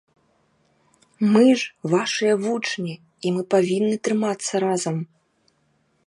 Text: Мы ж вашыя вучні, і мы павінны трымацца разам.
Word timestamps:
Мы 1.33 1.43
ж 1.63 1.91
вашыя 1.93 2.33
вучні, 2.45 2.95
і 3.27 3.33
мы 3.35 3.41
павінны 3.55 3.95
трымацца 4.07 4.53
разам. 4.65 4.97